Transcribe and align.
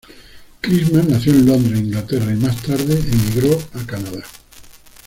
Christmas 0.63 1.07
nació 1.07 1.31
en 1.31 1.45
Londres, 1.45 1.79
Inglaterra 1.79 2.33
y 2.33 2.35
más 2.35 2.55
tarde 2.63 2.99
emigró 2.99 3.55
a 3.75 3.85
Canadá. 3.85 4.23